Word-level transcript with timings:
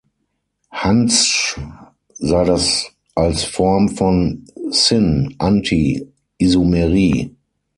Hantzsch 0.71 1.59
sah 2.15 2.43
das 2.43 2.89
als 3.13 3.43
Form 3.43 3.87
von 3.89 4.45
"syn"-"anti"-Isomerie. 4.71 7.35